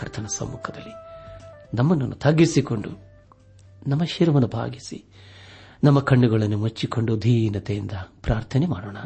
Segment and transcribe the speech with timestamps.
[0.00, 0.94] ಕರ್ತನ ಸಮ್ಮುಖದಲ್ಲಿ
[1.74, 2.90] ನಮ್ಮನ್ನು ತಗ್ಗಿಸಿಕೊಂಡು
[3.86, 4.98] ನಮ್ಮ ಶಿರವನ್ನು ಭಾಗಿಸಿ
[5.84, 8.98] ನಮ್ಮ ಕಣ್ಣುಗಳನ್ನು ಮುಚ್ಚಿಕೊಂಡು ದೀನತೆಯಿಂದ ಪ್ರಾರ್ಥನೆ ಮಾಡೋಣ.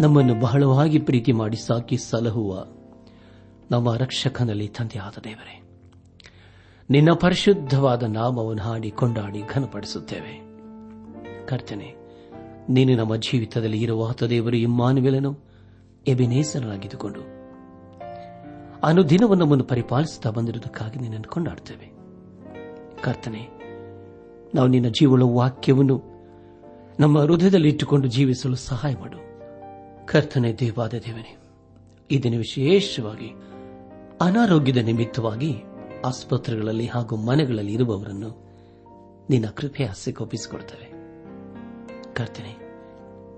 [0.00, 2.66] ನಮ್ಮನ್ನು ಬಹಳವಾಗಿ ಪ್ರೀತಿ ಮಾಡಿ ಸಾಕಿ ಸಲಹುವ
[3.70, 5.56] ನಮ್ಮ ರಕ್ಷಕನಲ್ಲಿ ತಂದೆಯಾದ ದೇವರೇ,
[6.90, 10.34] ನಿನ್ನ ಪರಿಶುದ್ಧವಾದ ನಾಮವನ್ನು ಹಾಡಿ ಕೊಂಡಾಡಿ ಘನಪಡಿಸುತ್ತೇವೆ.
[11.46, 11.88] ಕರ್ತನೆ,
[12.68, 15.47] ನೀನು ನಮ್ಮ ಜೀವಿತದಲ್ಲಿ ಇರುವ ದೇವರು ಇಮ್ಮಾನುವೆಲನು.
[16.06, 17.22] ಎಬೆನೇಸನಾಗಿದ್ದುಕೊಂಡು
[18.86, 21.88] ಅನುದಿನವನ್ನು ನಮ್ಮನ್ನು ಪರಿಪಾಲಿಸುತ್ತಾ ಬಂದಿರುವುದಕ್ಕಾಗಿ ನಿನ್ನನ್ನು ಕೊಂಡಾಡುತ್ತೇವೆ
[23.02, 23.42] ಕರ್ತನೆ,
[24.54, 25.96] ನಾವು ನಿನ್ನ ಜೀವನ ವಾಕ್ಯವನ್ನು
[27.00, 29.18] ನಮ್ಮ ಹೃದಯದಲ್ಲಿ ಇಟ್ಟುಕೊಂಡು ಜೀವಿಸಲು ಸಹಾಯ ಮಾಡು.
[30.06, 31.32] ಕರ್ತನೆ, ದೇವಾದ ದೇವನೇ
[32.10, 33.30] ಇದನ್ನು ದಿನ ವಿಶೇಷವಾಗಿ
[34.20, 35.52] ಅನಾರೋಗ್ಯದ ನಿಮಿತ್ತವಾಗಿ
[36.04, 38.30] ಆಸ್ಪತ್ರೆಗಳಲ್ಲಿ ಹಾಗೂ ಮನೆಗಳಲ್ಲಿ ಇರುವವರನ್ನು
[39.30, 40.88] ನಿನ್ನ ಕೃಪೆ ಆಸೆಗೆ ಒಪ್ಪಿಸಿಕೊಡ್ತೇವೆ.
[42.14, 42.52] ಕರ್ತನೆ,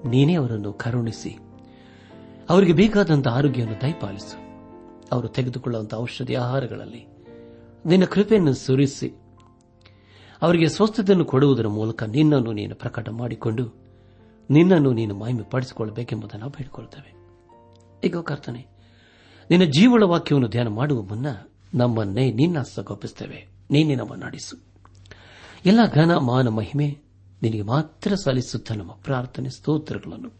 [0.09, 1.33] ನೀನೇ ಅವರನ್ನು ಕರುಣಿಸಿ
[2.51, 4.37] ಅವರಿಗೆ ಬೇಕಾದಂತಹ ಆರೋಗ್ಯವನ್ನು ದಯಪಾಲಿಸು.
[5.13, 7.07] ಅವರು ತೆಗೆದುಕೊಳ್ಳುವಂತಹ ಔಷಧಿ ಆಹಾರಗಳಲ್ಲಿ
[7.87, 9.09] ನಿನ್ನ ಕೃಪೆಯನ್ನು ಸುರಿಸಿ.
[10.43, 13.75] ಅವರಿಗೆ ಸ್ವಸ್ಥತೆಯನ್ನು ಕೊಡುವುದರ ಮೂಲಕ ನಿನ್ನನ್ನು ನೀನು ಪ್ರಕಟ ಮಾಡಿಕೊಂಡು
[14.51, 17.15] ನಿನ್ನನ್ನು ನೀನು ಮಹಿಮೆ ಪಡಿಸಿಕೊಳ್ಳಬೇಕೆಂಬುದನ್ನು ನಾವು ಬೇಡಿಕೊಳ್ಳುತ್ತೇವೆ.
[18.07, 18.67] ಈಗ ಕರ್ತನೆ,
[19.51, 21.27] ನಿನ್ನ ಜೀವಳ ವಾಕ್ಯವನ್ನು ಧ್ಯಾನ ಮಾಡುವ ಮುನ್ನ
[21.75, 24.57] ನಮ್ಮನ್ನೇ ನಿನ್ನ ಸಗೋಪಿಸುತ್ತೇವೆ ನೀನೇ ನಮ್ಮ ನಡೆಸು.
[25.67, 26.99] ಎಲ್ಲ ಘನ, ಮಾನ, ಮಹಿಮೆ
[27.43, 30.40] ನಿನಗೆ ಮಾತ್ರ ಸಲ್ಲಿಸುತ್ತ ನಮ್ಮ ಪ್ರಾರ್ಥನೆ ಸ್ತೋತ್ರಗಳನ್ನು.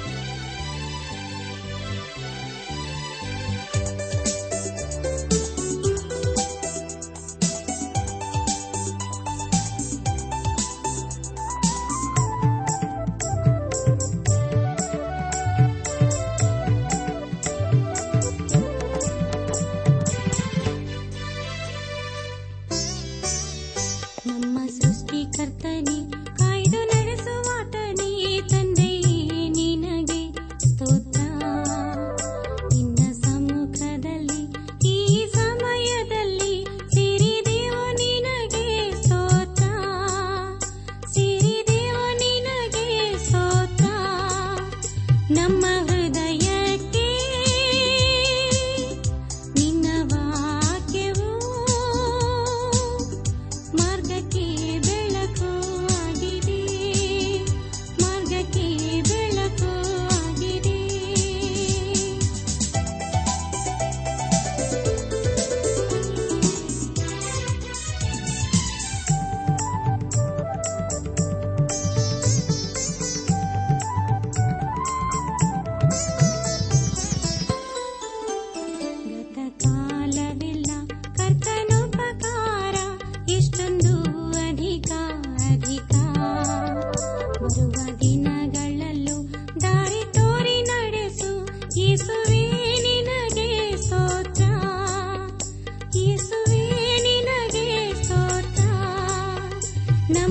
[45.37, 45.65] ನಮ್ಮ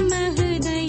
[0.01, 0.80] ನಮ್ಮ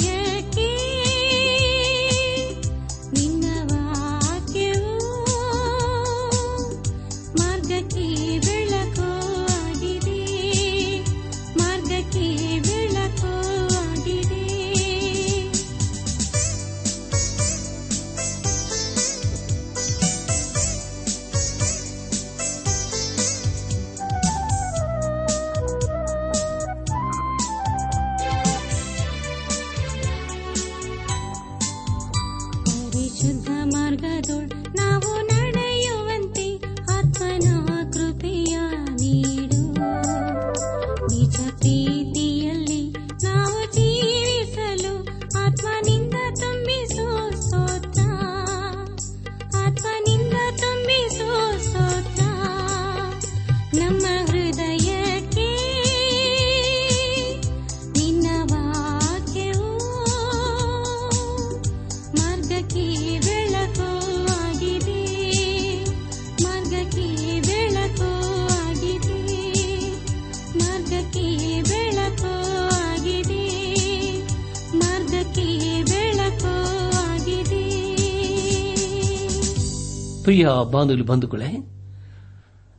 [80.32, 81.58] ಪ್ರಿಯ ಬಾಂಧವ್ಯ ಬಂಧುಗಳೇ,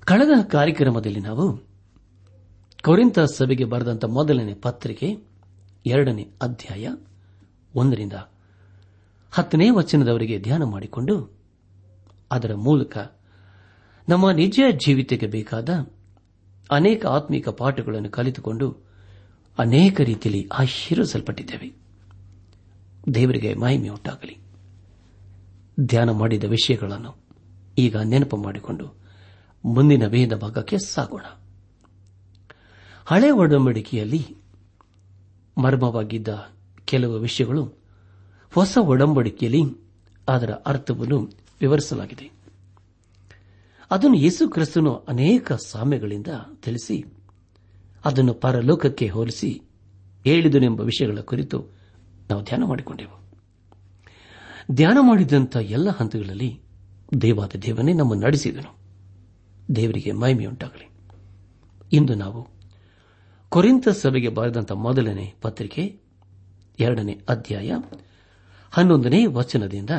[0.00, 1.56] ಕಳೆದ ಕಾರ್ಯಕ್ರಮದಲ್ಲಿ ನಾವು
[2.82, 5.16] ಕೊರಿಂತ ಸಭೆಗೆ ಬರೆದಂತ ಮೊದಲನೇ ಪತ್ರಿಕೆ,
[5.86, 6.88] ಎರಡನೇ ಅಧ್ಯಾಯ,
[7.74, 8.12] ಒಂದರಿಂದ
[9.32, 11.40] ಹತ್ತನೇ ವಚನದವರೆಗೆ ಧ್ಯಾನ ಮಾಡಿಕೊಂಡು,
[12.30, 12.98] ಅದರ ಮೂಲಕ
[14.08, 15.68] ನಮ್ಮ ನಿಜ ಜೀವಿತಕ್ಕೆ ಬೇಕಾದ
[16.70, 18.70] ಅನೇಕ ಆತ್ಮಿಕ ಪಾಠಗಳನ್ನು ಕಲಿತುಕೊಂಡು
[19.58, 21.72] ಅನೇಕ ರೀತಿಯಲ್ಲಿ ಆಶೀರ್ವಿಸಲ್ಪಟ್ಟಿದ್ದೇವೆ
[23.14, 24.42] ದೇವರಿಗೆ ಮಹಿಮೆ ಉಂಟಾಗಲಿ
[25.80, 27.21] ಧ್ಯಾನ ಮಾಡಿದ ವಿಷಯಗಳನ್ನು
[27.78, 28.94] ಈಗ ನೆನಪು ಮಾಡಿಕೊಂಡು
[29.64, 31.24] ಮುಂದಿನ ವೇದ ಭಾಗಕ್ಕೆ ಸಾಗೋಣ.
[33.04, 34.36] ಹಳೆ ಒಡಂಬಡಿಕೆಯಲ್ಲಿ
[35.58, 36.28] ಮರ್ಮವಾಗಿದ್ದ
[36.84, 37.74] ಕೆಲವು ವಿಷಯಗಳು
[38.54, 39.62] ಹೊಸ ಒಡಂಬಡಿಕೆಯಲ್ಲಿ
[40.28, 41.30] ಅದರ ಅರ್ಥವನ್ನು
[41.60, 42.30] ವಿವರಿಸಲಾಗಿದೆ.
[43.90, 46.26] ಅದನ್ನು ಯೇಸು ಕ್ರಿಸ್ತನು ಅನೇಕ ಸಾಮ್ಯಗಳಿಂದ
[46.62, 47.04] ತಿಳಿಸಿ,
[48.04, 49.62] ಅದನ್ನು ಪರಲೋಕಕ್ಕೆ ಹೋಲಿಸಿ
[50.24, 51.64] ಹೇಳಿದನೆಂಬ ವಿಷಯಗಳ ಕುರಿತು
[52.30, 53.22] ನಾವು ಧ್ಯಾನ ಮಾಡಿಕೊಂಡೆವು.
[54.72, 56.60] ಧ್ಯಾನ ಮಾಡಿದಂಥ ಎಲ್ಲ ಹಂತಗಳಲ್ಲಿ
[57.20, 58.76] ದೇವಾದ ದೇವನೇ ನಮ್ಮ ನಡೆಸಿದನು.
[59.76, 60.90] ದೇವರಿಗೆ ಮಹಿಮೆಯುಂಟಾಗಲಿ
[61.92, 62.48] ಇಂದು ನಾವು
[63.48, 66.00] ಕೊರಿಂತ ಸಭೆಗೆ ಬರೆದಂತಹ ಮೊದಲನೇ ಪತ್ರಿಕೆ,
[66.80, 67.72] ಎರಡನೇ ಅಧ್ಯಾಯ,
[68.70, 69.90] ಹನ್ನೊಂದನೇ ವಚನದಿಂದ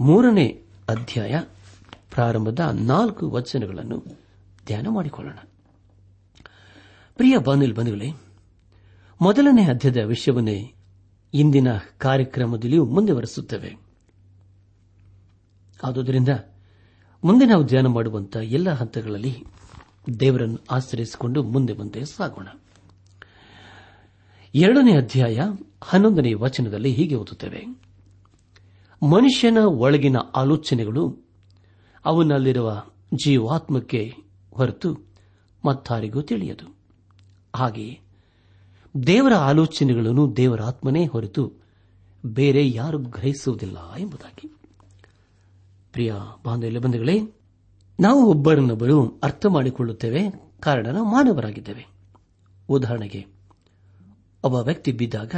[0.00, 1.40] ಮೂರನೇ ಅಧ್ಯಾಯ
[2.14, 4.04] ಪ್ರಾರಂಭದ ನಾಲ್ಕು ವಚನಗಳನ್ನು
[4.66, 5.38] ಧ್ಯಾನ ಮಾಡಿಕೊಳ್ಳೋಣ.
[7.16, 8.12] ಪ್ರಿಯ ಬಾನಿಲ್ ಬಂಧುಗಳೇ,
[9.20, 10.74] ಮೊದಲನೇ ಅಧ್ಯಾಯದ ವಿಷಯವನ್ನೇ
[11.34, 13.87] ಇಂದಿನ ಕಾರ್ಯಕ್ರಮದಲ್ಲಿಯೂ ಮುಂದುವರೆಸುತ್ತೇವೆ.
[15.84, 16.28] ಆದುದರಿಂದ
[17.24, 19.44] ಮುಂದೆ ನಾವು ಧ್ಯಾನ ಮಾಡುವಂತಹ ಎಲ್ಲ ಹಂತಗಳಲ್ಲಿ
[20.20, 22.48] ದೇವರನ್ನು ಆಶ್ರಯಿಸಿಕೊಂಡು ಮುಂದೆ ಮುಂದೆ ಸಾಗೋಣ.
[24.54, 25.38] ಎರಡನೇ ಅಧ್ಯಾಯ
[25.84, 27.64] ಹನ್ನೊಂದನೇ ವಚನದಲ್ಲಿ ಹೀಗೆ ಓದುತ್ತೇವೆ.
[29.02, 31.18] ಮನುಷ್ಯನ ಒಳಗಿನ ಆಲೋಚನೆಗಳು
[32.04, 32.84] ಅವನಲ್ಲಿರುವ
[33.24, 34.14] ಜೀವಾತ್ಮಕ್ಕೆ
[34.54, 34.98] ಹೊರತು
[35.64, 36.76] ಮತ್ತಾರಿಗೂ ತಿಳಿಯದು.
[37.56, 38.00] ಹಾಗೆಯೇ
[39.06, 41.52] ದೇವರ ಆಲೋಚನೆಗಳನ್ನು ದೇವರಾತ್ಮನೇ ಹೊರತು
[42.26, 44.57] ಬೇರೆ ಯಾರು ಗ್ರಹಿಸುವುದಿಲ್ಲ ಎಂಬುದಾಗಿ.
[45.92, 46.14] ಪ್ರಿಯ
[46.44, 47.20] ಬಾಂಧವ್ಯ ಬಂಧುಗಳೇ,
[48.00, 50.30] ನಾವು ಒಬ್ಬರನ್ನೊಬ್ಬರು ಅರ್ಥ ಮಾಡಿಕೊಳ್ಳುತ್ತೇವೆ,
[50.60, 51.86] ಕಾರಣ ನಾವು ಮಾನವರಾಗಿದ್ದೇವೆ.
[52.68, 53.26] ಉದಾಹರಣೆಗೆ,
[54.44, 55.34] ಒಬ್ಬ ವ್ಯಕ್ತಿ ಬಿದ್ದಾಗ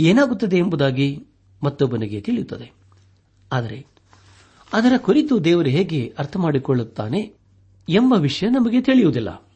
[0.00, 1.26] ಏನಾಗುತ್ತದೆ ಎಂಬುದಾಗಿ
[1.62, 2.72] ಮತ್ತೊಬ್ಬನಿಗೆ ತಿಳಿಯುತ್ತದೆ.
[3.52, 3.86] ಆದರೆ,
[4.72, 7.34] ಅದರ ಕುರಿತು ದೇವರು ಹೇಗೆ ಅರ್ಥ ಮಾಡಿಕೊಳ್ಳುತ್ತಾನೆ
[7.88, 9.50] ಎಂಬ ವಿಷಯ ನಮಗೆ ತಿಳಿಯುವುದಿಲ್ಲ.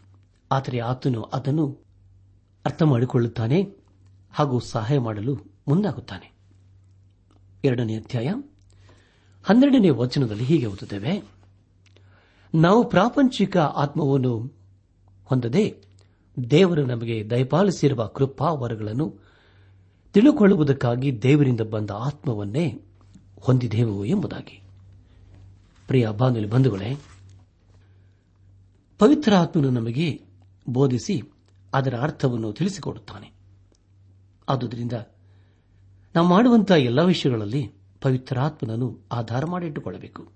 [0.53, 1.87] ಆದರೆ ಆತನು ಅದನ್ನು
[2.67, 3.73] ಅರ್ಥ ಮಾಡಿಕೊಳ್ಳುತ್ತಾನೆ
[4.33, 5.35] ಹಾಗೂ ಸಹಾಯ ಮಾಡಲು
[5.69, 6.33] ಮುಂದಾಗುತ್ತಾನೆ.
[7.65, 8.33] ಎರಡನೇ ಅಧ್ಯಾಯ.
[9.47, 11.23] ಹನ್ನೆರಡನೇ ವಚನದಲ್ಲಿ ಹೀಗೆ ಓದುತ್ತೇವೆ.
[12.55, 14.53] ನಾವು ಪ್ರಾಪಂಚಿಕ ಆತ್ಮವನ್ನು
[15.25, 15.85] ಹೊಂದದೆ
[16.51, 19.15] ದೇವರು ನಮಗೆ ದಯಪಾಲಿಸಿರುವ ಕೃಪಾವರಗಳನ್ನು
[20.13, 22.81] ತಿಳುಕೊಳ್ಳುವುದಕ್ಕಾಗಿ ದೇವರಿಂದ ಬಂದ ಆತ್ಮವನ್ನೇ
[23.41, 24.63] ಹೊಂದಿದೆವು ಎಂಬುದಾಗಿ.
[25.87, 26.99] ಪ್ರಿಯ ಬಾನುಲಿ ಬಂಧುಗಳೇ,
[28.99, 30.23] ಪವಿತ್ರ ಆತ್ಮನು ನಮಗೆ
[30.69, 31.23] ಬೋಧಿಸಿ
[31.75, 33.33] ಅದರ ಅರ್ಥವನ್ನು ತಿಳಿಸಿಕೊಡುತ್ತಾನೆ.
[34.49, 34.93] ಆದುದರಿಂದ
[36.15, 40.29] ನಾವು ಮಾಡುವಂತಹ ಎಲ್ಲ ವಿಷಯಗಳಲ್ಲಿ ಪವಿತ್ರಾತ್ಮನನ್ನು ಆಧಾರ ಮಾಡಿಟ್ಟುಕೊಳ್ಳಬೇಕು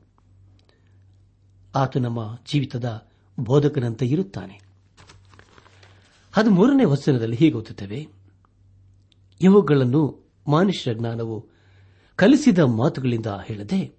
[1.75, 3.09] ಆತ ನಮ್ಮ ಜೀವಿತದ
[3.41, 4.61] ಬೋಧಕನಂತೆ ಇರುತ್ತಾನೆ.
[6.37, 8.09] ಅದು ಮೂರನೇ ವಚನದಲ್ಲಿ ಹೀಗೆ ಓದುತ್ತೇವೆ.
[9.41, 11.47] ಇವುಗಳನ್ನು ಮನುಷ್ಯ ಜ್ಞಾನವು
[12.17, 13.99] ಕಲಿಸಿದ ಮಾತುಗಳಿಂದ ಹೇಳದೆ,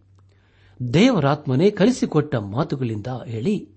[0.94, 3.70] ದೇವರಾತ್ಮನೇ ಕಲಿಸಿಕೊಟ್ಟ ಮಾತುಗಳಿಂದ ಹೇಳಿ,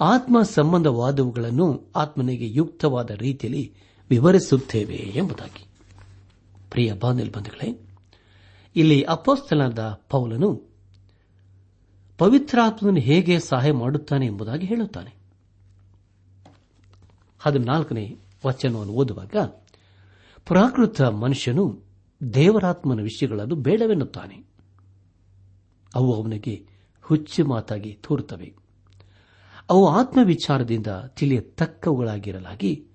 [0.00, 3.74] ಆತ್ಮ ಸಂಬಂಧವಾದವುಗಳನ್ನು ಆತ್ಮನಿಗೆ ಯುಕ್ತವಾದ ರೀತಿಯಲ್ಲಿ
[4.10, 5.66] ವಿವರಿಸುತ್ತೇವೆ ಎಂಬುದಾಗಿ.
[6.70, 7.88] ಪ್ರಿಯ ಬಾಂಧವೇ
[8.76, 10.72] ಇಲ್ಲಿ ಅಪೋಸ್ತನಾದ ಪೌಲನು
[12.18, 15.14] ಪವಿತ್ರಾತ್ಮನು ಹೇಗೆ ಸಹಾಯ ಮಾಡುತ್ತಾನೆ ಎಂಬುದಾಗಿ ಹೇಳುತ್ತಾನೆ.
[17.38, 19.36] ಹದಿನಾಲ್ಕನೇ ವಚನವನ್ನು ಓದುವಾಗ,
[20.46, 21.80] ಪ್ರಾಕೃತ ಮನುಷ್ಯನು
[22.34, 24.44] ದೇವರಾತ್ಮನ ವಿಷಯಗಳನ್ನು ಬೇಡವೆನ್ನುತ್ತಾನೆ.
[25.94, 26.66] ಅವು ಅವನಿಗೆ
[27.02, 28.54] ಹುಚ್ಚು ಮಾತಾಗಿ ತೋರುತ್ತವೆ.
[29.70, 32.86] ಅವು ಆತ್ಮವಿಚಾರದಿಂದ ತಿಳಿಯತಕ್ಕವುಗಳಾಗಿರಲಾಗಿ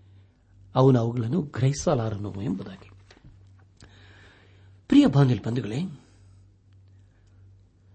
[0.75, 2.87] ಅವನು ಅವುಗಳನ್ನು ಗ್ರಹಿಸಲಾರನು ಎಂಬುದಾಗಿ.
[4.88, 5.82] ಪ್ರಿಯ ಬಾಂಧಲ್ ಬಂಧುಗಳೇ,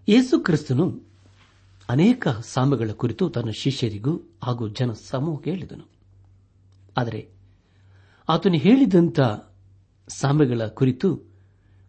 [0.09, 1.01] ಯೇಸು ಕ್ರಿಸ್ತನು
[1.89, 5.89] ಅನೇಕ ಸಾಮಗಳ ಕುರಿತು ತನ್ನ ಶಿಷ್ಯರಿಗೂ ಹಾಗೂ ಜನ ಸಮೂಹಕ್ಕೆ ಹೇಳಿದನು.
[6.97, 7.29] ಆದರೆ
[8.29, 9.19] ಆತನು ಹೇಳಿದಂಥ
[10.07, 11.21] ಸಾಮ್ಯಗಳ ಕುರಿತು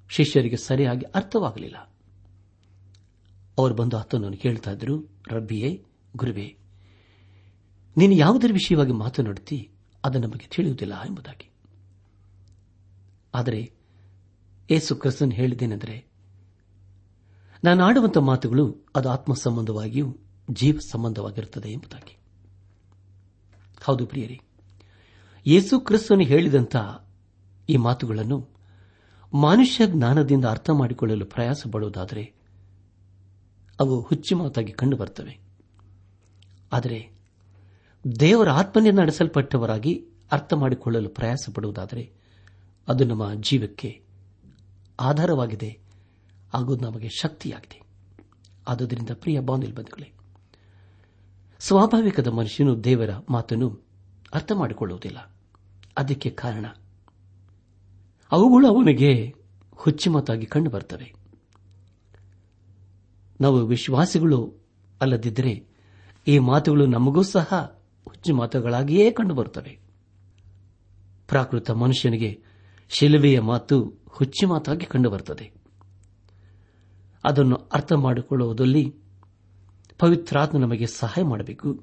[0.08, 1.76] ಶಿಷ್ಯರಿಗೆ ಸರಿಯಾಗಿ ಅರ್ಥವಾಗಲಿಲ್ಲ.
[3.58, 5.84] ಅವರು ಬಂದು ಆತನನ್ನು ಕೇಳ್ತಾ ಇದ್ರು ರಬ್ಬಿಯೇ,
[6.16, 6.56] ಗುರುವೇ,
[7.96, 9.70] ನೀನು ಯಾವುದರ ವಿಷಯವಾಗಿ ಮಾತನಾಡುತ್ತಿ?
[10.04, 11.50] ಅದು ನಮಗೆ ತಿಳಿಯುವುದಿಲ್ಲ ಎಂಬುದಾಗಿ.
[13.34, 13.73] ಆದರೆ
[14.70, 16.06] ಏಸು ಕ್ರಿಸ್ತನ್ ಹೇಳಿದ್ದೇನೆಂದರೆ,
[17.64, 20.16] ನಾನು ಆಡುವಂತಹ ಮಾತುಗಳು ಅದು ಆತ್ಮ ಸಂಬಂಧವಾಗಿಯೂ
[20.50, 22.16] ಜೀವ ಸಂಬಂಧವಾಗಿರುತ್ತದೆ ಎಂಬುದಾಗಿ.
[23.84, 24.40] ಹೌದು ಪ್ರಿಯರಿ
[25.46, 26.76] ಯೇಸು ಕ್ರಿಸ್ತನು ಹೇಳಿದಂಥ
[27.68, 28.48] ಈ ಮಾತುಗಳನ್ನು
[29.34, 32.34] ಮನುಷ್ಯ ಜ್ಞಾನದಿಂದ ಅರ್ಥ ಮಾಡಿಕೊಳ್ಳಲು ಪ್ರಯಾಸ ಪಡುವುದಾದರೆ
[33.80, 35.38] ಅವು ಹುಚ್ಚು ಮಾತಾಗಿ ಕಂಡುಬರುತ್ತವೆ.
[36.72, 37.10] ಆದರೆ,
[38.20, 42.12] ದೇವರ ಆತ್ಮನಿಂದ ನಡೆಸಲ್ಪಟ್ಟವರಾಗಿ ಅರ್ಥ ಮಾಡಿಕೊಳ್ಳಲು ಪ್ರಯಾಸ ಪಡುವುದಾದರೆ
[42.88, 44.03] ಅದು ನಮ್ಮ ಜೀವಕ್ಕೆ
[45.00, 45.78] ಆಧಾರವಾಗಿದೆ.
[46.54, 47.82] ಹಾಗೂ ನಮಗೆ ಶಕ್ತಿಯಾಗಿದೆ.
[48.68, 50.12] ಆದುದರಿಂದ ಪ್ರಿಯ ಬಾಂಧವೇ
[51.58, 53.86] ಸ್ವಾಭಾವಿಕದ ಮನುಷ್ಯನು ದೇವರ ಮಾತನ್ನು
[54.34, 55.32] ಅರ್ಥ ಮಾಡಿಕೊಳ್ಳುವುದಿಲ್ಲ.
[55.98, 56.66] ಅದಕ್ಕೆ ಕಾರಣ,
[58.32, 59.34] ಅವುಗಳು ಅವನಿಗೆ
[59.72, 61.14] ಹುಚ್ಚುಮತಾಗಿ ಕಂಡು ಬರ್ತವೆ
[63.40, 64.54] ನಾವು ವಿಶ್ವಾಸಿಗಳು
[65.00, 65.66] ಅಲ್ಲದಿದ್ದರೆ
[66.26, 69.78] ಈ ಮಾತುಗಳು ನಮಗೂ ಸಹ ಹುಚ್ಚು ಮಾತುಗಳಾಗಿಯೇ ಕಂಡುಬರುತ್ತವೆ
[71.28, 72.42] ಪ್ರಾಕೃತ ಮನುಷ್ಯನಿಗೆ
[72.94, 75.52] ಶಿಲುಬೆಯ ಮಾತು ಹುಚ್ಚಿ ಮಾತಾಗಿ ಕಂಡುಬರುತ್ತದೆ.
[77.24, 78.94] ಅದನ್ನು ಅರ್ಥ ಮಾಡಿಕೊಳ್ಳುವುದರಲ್ಲಿ
[79.98, 81.82] ಪವಿತ್ರಾತ್ಮ ನಮಗೆ ಸಹಾಯ ಮಾಡಬೇಕು.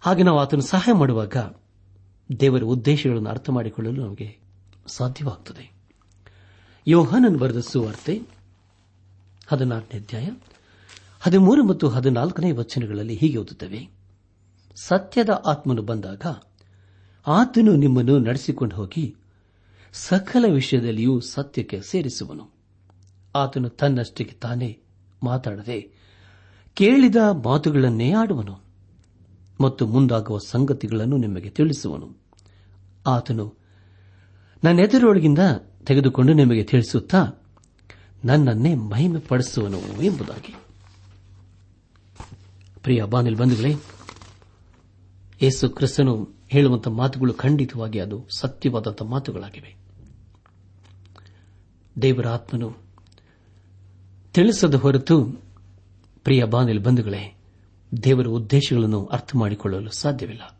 [0.00, 1.36] ಹಾಗೆ ನಾವು ಆತನು ಸಹಾಯ ಮಾಡುವಾಗ
[2.40, 4.38] ದೇವರ ಉದ್ದೇಶಗಳನ್ನು ಅರ್ಥ ಮಾಡಿಕೊಳ್ಳಲು ನಮಗೆ
[4.86, 5.72] ಸಾಧ್ಯವಾಗುತ್ತದೆ.
[6.86, 8.22] ಯೋಹಾನನ್ ಬರೆದ ಸುವಾರ್ತೆ
[9.48, 10.28] ಹದಿನಾರನೇ ಅಧ್ಯಾಯ,
[11.20, 13.88] ಹದಿಮೂರು ಮತ್ತು ಹದಿನಾಲ್ಕನೇ ವಚನಗಳಲ್ಲಿ ಹೀಗೆ ಓದುತ್ತವೆ.
[14.76, 16.22] ಸತ್ಯದ ಆತ್ಮನು ಬಂದಾಗ
[17.26, 19.16] ಆತನು ನಿಮ್ಮನ್ನು ನಡೆಸಿಕೊಂಡು ಹೋಗಿ
[19.92, 22.50] ಸಕಲ ವಿಷಯದಲ್ಲಿಯೂ ಸತ್ಯಕ್ಕೆ ಸೇರಿಸುವನು.
[23.34, 24.78] ಆತನು ತನ್ನಷ್ಟಕ್ಕೆ ತಾನೇ
[25.22, 25.90] ಮಾತಾಡದೆ
[26.74, 28.60] ಕೇಳಿದ ಮಾತುಗಳನ್ನೇ ಆಡುವನು
[29.60, 32.16] ಮತ್ತು ಮುಂದಾಗುವ ಸಂಗತಿಗಳನ್ನು ನಿಮಗೆ ತಿಳಿಸುವನು.
[33.06, 33.54] ಆತನು
[34.64, 35.38] ನನ್ನೆದುರೊಳಗಿಂದ
[35.86, 37.26] ತೆಗೆದುಕೊಂಡು ನಿಮಗೆ ತಿಳಿಸುತ್ತಾ
[38.24, 40.54] ನನ್ನನ್ನೇ ಮಹಿಮೆ ಪಡಿಸುವನು ಎಂಬುದಾಗಿ.
[42.82, 43.74] ಪ್ರಿಯ ಬಾನಿಲ್ ಬಂಧುಗಳೇ,
[45.42, 49.81] ಯೇಸು ಕ್ರಿಸ್ತನು ಹೇಳುವಂತಹ ಮಾತುಗಳು ಖಂಡಿತವಾಗಿ ಅದು ಸತ್ಯವಾದಂತಹ ಮಾತುಗಳಾಗಿವೆ.
[52.02, 52.76] ದೇವರ ಆತ್ಮನು.
[54.34, 55.24] ತಿಳಿಸದ ಹೊರತು,
[56.24, 57.36] ಪ್ರಿಯ ಬಾನಿಲ್ ಬಂಧುಗಳೇ,
[58.04, 60.58] ದೇವರ ಉದ್ದೇಶಗಳನ್ನು ಅರ್ಥ ಮಾಡಿಕೊಳ್ಳಲು ಸಾಧ್ಯವಿಲ್ಲ.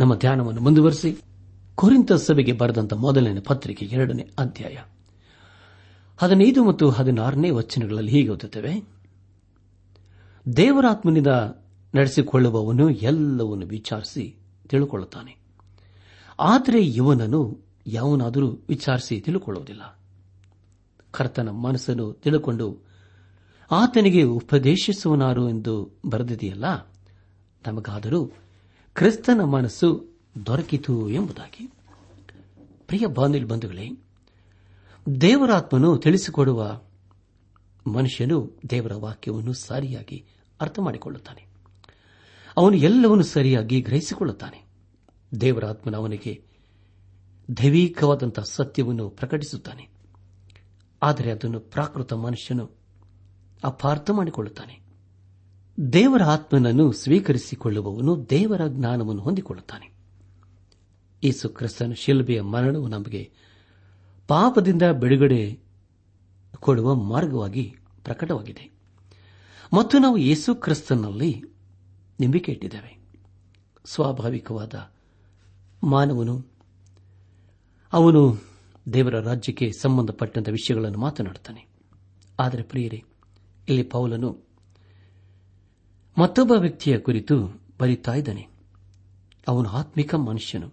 [0.00, 1.16] ನಮ್ಮ ಧ್ಯಾನವನ್ನು ಮುಂದುವರೆಸಿ
[1.74, 4.78] ಕುರಿತ ಸಭೆಗೆ ಬರೆದಂತ ಮೊದಲನೇ ಪತ್ರಿಕೆ ಎರಡನೇ ಅಧ್ಯಾಯ.
[6.16, 8.88] ಹದಿನೈದು ಮತ್ತು ಹದಿನಾರನೇ ವಚನಗಳಲ್ಲಿ ಹೀಗೆ ಓದುತ್ತವೆ,
[10.56, 11.26] ದೇವರಾತ್ಮನಿಂದ
[11.94, 14.36] ನಡೆಸಿಕೊಳ್ಳುವವನು ಎಲ್ಲವನ್ನು ವಿಚಾರಿಸಿ
[14.68, 15.36] ತಿಳುಕೊಳ್ಳುತ್ತಾನೆ.
[16.40, 20.00] ಆದರೆ ಇವನನ್ನು ಯಾವನಾದರೂ ವಿಚಾರಿಸಿ ತಿಳುಕೊಳ್ಳುವುದಿಲ್ಲ.
[21.10, 22.78] ಕರ್ತನ ಮನಸ್ಸನ್ನು ತಿಳುಕೊಂಡು
[23.70, 26.64] ಆತನಿಗೆ ಉಪದೇಶಿಸುವನಾರು ಎಂದು ಬರೆದಿದೆಯಲ್ಲ
[27.66, 28.26] ನಮಗಾದರೂ
[28.94, 30.08] ಕ್ರಿಸ್ತನ ಮನಸ್ಸು
[30.46, 31.72] ದೊರಕಿತು ಎಂಬುದಾಗಿ.
[32.86, 33.88] ಪ್ರಿಯ ಬಾಂಧಿಲ್ ಬಂಧುಗಳೇ,
[35.20, 36.80] ದೇವರಾತ್ಮನು ತಿಳಿಸಿಕೊಡುವ
[37.86, 40.24] ಮನುಷ್ಯನು ದೇವರ ವಾಕ್ಯವನ್ನು ಸರಿಯಾಗಿ
[40.60, 41.46] ಅರ್ಥ ಮಾಡಿಕೊಳ್ಳುತ್ತಾನೆ.
[42.56, 44.66] ಅವನು ಎಲ್ಲವನ್ನೂ ಸರಿಯಾಗಿ ಗ್ರಹಿಸಿಕೊಳ್ಳುತ್ತಾನೆ.
[45.40, 46.53] ದೇವರಾತ್ಮನ ಅವನಿಗೆ
[47.56, 49.88] ದೈವಿಕವಾದಂತಹ ಸತ್ಯವನ್ನು ಪ್ರಕಟಿಸುತ್ತಾನೆ.
[51.02, 52.70] ಆದರೆ ಅದನ್ನು ಪ್ರಾಕೃತ ಮನುಷ್ಯನು
[53.64, 54.80] ಅಪಾರ್ಥ ಮಾಡಿಕೊಳ್ಳುತ್ತಾನೆ.
[55.92, 59.94] ದೇವರ ಆತ್ಮನನ್ನು ಸ್ವೀಕರಿಸಿಕೊಳ್ಳುವವನು ದೇವರ ಜ್ಞಾನವನ್ನು ಹೊಂದಿಕೊಳ್ಳುತ್ತಾನೆ.
[61.24, 63.32] ಯೇಸು ಕ್ರಿಸ್ತನ ಶಿಲ್ಬೆಯ ಮರಣವು ನಮಗೆ
[64.28, 65.60] ಪಾಪದಿಂದ ಬಿಡುಗಡೆ
[66.56, 68.72] ಕೊಡುವ ಮಾರ್ಗವಾಗಿ ಪ್ರಕಟವಾಗಿದೆ.
[69.72, 71.44] ಮತ್ತು ನಾವು ಯೇಸು ಕ್ರಿಸ್ತನಲ್ಲಿ
[72.20, 72.98] ನಂಬಿಕೆ ಇಟ್ಟಿದ್ದೇವೆ
[73.84, 74.90] ಸ್ವಾಭಾವಿಕವಾದ
[75.84, 76.53] ಮಾನವನು
[77.94, 78.44] ಅವನು
[78.92, 81.66] ದೇವರ ರಾಜ್ಯಕ್ಕೆ ಸಂಬಂಧಪಟ್ಟಂತಹ ವಿಷಯಗಳನ್ನು ಮಾತನಾಡುತ್ತಾನೆ.
[82.40, 83.04] ಆದರೆ ಪ್ರಿಯರೇ,
[83.68, 84.46] ಇಲ್ಲಿ ಪೌಲನು
[86.18, 88.48] ಮತ್ತೊಬ್ಬ ವ್ಯಕ್ತಿಯ ಕುರಿತು ಬರೀತಾ ಇದ್ದಾನೆ.
[89.48, 90.72] ಅವನು ಆತ್ಮಿಕ ಮನುಷ್ಯನು.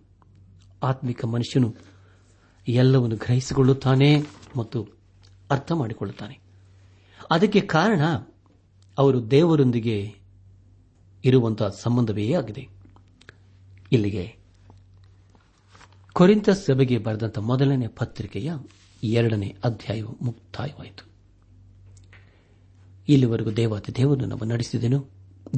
[0.84, 1.76] ಆತ್ಮಿಕ ಮನುಷ್ಯನು
[2.68, 4.22] ಎಲ್ಲವನ್ನು ಗ್ರಹಿಸಿಕೊಳ್ಳುತ್ತಾನೆ
[4.56, 4.88] ಮತ್ತು
[5.52, 6.40] ಅರ್ಥ ಮಾಡಿಕೊಳ್ಳುತ್ತಾನೆ
[7.32, 8.02] ಅದಕ್ಕೆ ಕಾರಣ
[8.98, 10.16] ಅವರು ದೇವರೊಂದಿಗೆ
[11.26, 12.68] ಇರುವಂತಹ ಸಂಬಂಧವೇ ಆಗಿದೆ.
[13.92, 14.41] ಇಲ್ಲಿಗೆ
[16.14, 18.54] ಕೊರಿಂತ ಸಭೆಗೆ ಬರೆದಂತಹ ಮೊದಲನೇ ಪತ್ರಿಕೆಯ
[19.04, 21.06] ಎರಡನೇ ಅಧ್ಯಾಯವು ಮುಕ್ತಾಯವಾಯಿತು.
[23.10, 25.10] ಇಲ್ಲಿವರೆಗೂ ದೇವಾತಿ ದೇವನು ನಾವು ನಡೆಸಿದೆನು.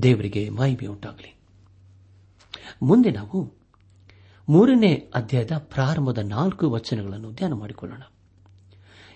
[0.03, 1.35] ದೇವರಿಗೆ ಮಾಹಿಮೆ ಉಂಟಾಗಲಿ.
[2.81, 3.53] ಮುಂದೆ ನಾವು
[4.49, 8.01] ಮೂರನೇ ಅಧ್ಯಾಯದ ಪ್ರಾರಂಭದ ನಾಲ್ಕು ವಚನಗಳನ್ನು ಧ್ಯಾನ ಮಾಡಿಕೊಳ್ಳೋಣ.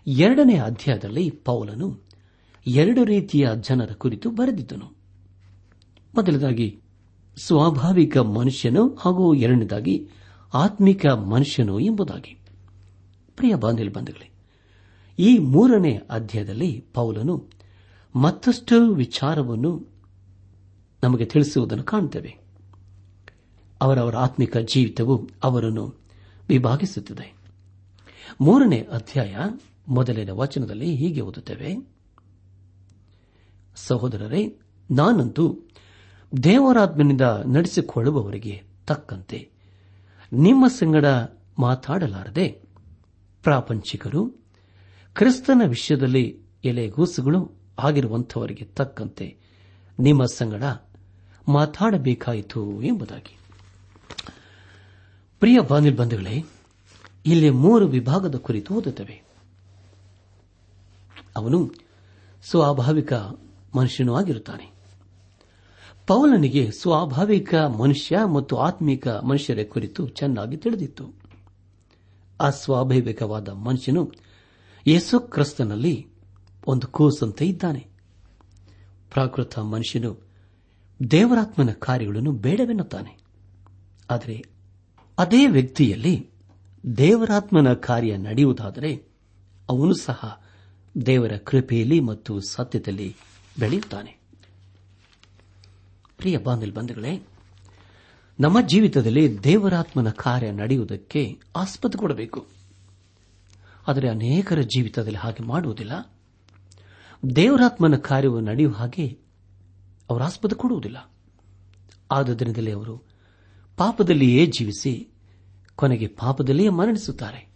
[0.07, 1.99] ಎರಡನೇ ಅಧ್ಯಾಯದಲ್ಲಿ ಪೌಲನು
[2.67, 4.85] ಎರಡು ರೀತಿಯ ಜನರ ಕುರಿತು ಬರೆದಿದ್ದನು.
[6.15, 6.81] ಮೊದಲದಾಗಿ
[7.37, 10.09] ಸ್ವಾಭಾವಿಕ ಮನುಷ್ಯನು ಹಾಗೂ ಎರಡನೇದಾಗಿ
[10.57, 12.39] ಆತ್ಮಿಕ ಮನುಷ್ಯನು ಎಂಬುದಾಗಿ.
[13.35, 14.31] ಪ್ರಿಯ ಬಂಧುಗಳೇ,
[15.19, 17.49] ಈ ಮೂರನೇ ಅಧ್ಯಾಯದಲ್ಲಿ ಪೌಲನು
[18.15, 19.87] ಮತ್ತಷ್ಟು ವಿಚಾರವನ್ನು
[21.03, 22.37] ನಮಗೆ ತಿಳಿಸುವುದನ್ನು ಕಾಣುತ್ತೇವೆ
[23.81, 25.95] ಅವರವರ ಆತ್ಮಿಕ ಜೀವಿತವು ಅವರನ್ನು
[26.49, 27.33] ವಿಭಾಗಿಸುತ್ತದೆ.
[28.41, 29.35] ಮೂರನೇ ಅಧ್ಯಾಯ
[29.87, 31.87] ಮೊದಲಿನ ವಚನದಲ್ಲಿ ಹೀಗೆ ಓದುತ್ತೇವೆ.
[33.75, 34.59] ಸಹೋದರರೇ,
[34.91, 35.57] ನಾನಂತೂ
[36.43, 39.56] ದೇವರಾತ್ಮನಿಂದ ನಡೆಸಿಕೊಳ್ಳುವವರಿಗೆ ತಕ್ಕಂತೆ
[40.33, 41.05] ನಿಮ್ಮ ಸಂಗಡ
[41.59, 42.47] ಮಾತಾಡಲಾರದೆ
[43.43, 44.29] ಪ್ರಾಪಂಚಿಕರು,
[45.15, 49.37] ಕ್ರಿಸ್ತನ ವಿಷಯದಲ್ಲಿ ಎಲೆಗೂಸುಗಳು ಆಗಿರುವಂಥವರಿಗೆ ತಕ್ಕಂತೆ
[49.99, 50.63] ನಿಮ್ಮ ಸಂಗಡ
[51.47, 53.37] ಮಾತಾಡಬೇಕಾಯಿತು ಎಂಬುದಾಗಿ.
[55.39, 56.45] ಪ್ರಿಯ ಬಾಂಧವೇ
[57.25, 59.23] ಇಲ್ಲಿ ಮೂರು ವಿಭಾಗದ ಕುರಿತು ಓದುತ್ತವೆ.
[61.35, 61.73] ಅವನು
[62.43, 63.13] ಸ್ವಾಭಾವಿಕ
[63.75, 64.76] ಮನುಷ್ಯನೂ ಆಗಿರುತ್ತಾನೆ.
[66.07, 71.13] ಪೌಲನಿಗೆ ಸ್ವಾಭಾವಿಕ ಮನುಷ್ಯ ಮತ್ತು ಆತ್ಮಿಕ ಮನುಷ್ಯರ ಕುರಿತು ಚೆನ್ನಾಗಿ ತಿಳಿದಿತ್ತು.
[72.39, 74.11] ಅಸ್ವಾಭಾವಿಕವಾದ ಮನುಷ್ಯನು
[74.87, 76.07] ಯೇಸು ಕ್ರಿಸ್ತನಲ್ಲಿ
[76.67, 77.87] ಒಂದು ಕೂಸಂತೆ ಇದ್ದಾನೆ.
[79.11, 80.17] ಪ್ರಾಕೃತ ಮನುಷ್ಯನು
[81.11, 83.17] ದೇವರಾತ್ಮನ ಕಾರ್ಯಗಳನ್ನು ಬೇಡವೆನ್ನುತ್ತಾನೆ.
[84.09, 84.45] ಆದರೆ
[85.17, 86.29] ಅದೇ ವ್ಯಕ್ತಿಯಲ್ಲಿ
[86.97, 88.95] ದೇವರಾತ್ಮನ ಕಾರ್ಯ ನಡೆಯುವುದಾದರೆ
[89.69, 90.43] ಅವನು ಸಹ
[91.05, 93.15] ದೇವರ ಕೃಪೆಯಲ್ಲಿ ಮತ್ತು ಸತ್ಯದಲ್ಲಿ
[93.59, 94.16] ಬೆಳೆಯುತ್ತಾನೆ.
[96.17, 97.27] ಪ್ರಿಯ ಬಂಧುಗಳೇ,
[98.39, 102.47] ನಮ್ಮ ಜೀವಿತದಲ್ಲಿ ದೇವರಾತ್ಮನ ಕಾರ್ಯ ನಡೆಯುವುದಕ್ಕೆ ಆಸ್ಪದ ಕೊಡಬೇಕು.
[103.87, 106.15] ಆದರೆ ಅನೇಕರ ಜೀವಿತದಲ್ಲಿ ಹಾಗೆ ಮಾಡುವುದಿಲ್ಲ.
[107.35, 109.19] ದೇವರಾತ್ಮನ ಕಾರ್ಯವು ನಡೆಯುವ ಹಾಗೆ
[110.09, 111.11] ಅವರು ಆಸ್ಪದ ಕೊಡುವುದಿಲ್ಲ.
[112.11, 112.97] ಆದುದರಿಂದಲೇ ಅವರು
[113.77, 115.09] ಪಾಪದಲ್ಲಿಯೇ ಜೀವಿಸಿ
[115.75, 117.49] ಕೊನೆಗೆ ಪಾಪದಲ್ಲಿಯೇ ಮರಣಿಸುತ್ತಾರೆ.